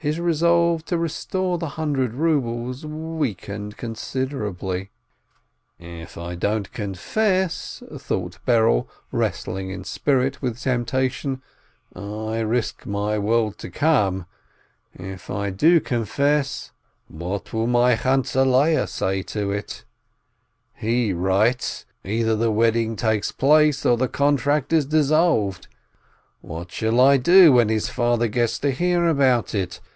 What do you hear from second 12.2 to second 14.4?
risk my world to come...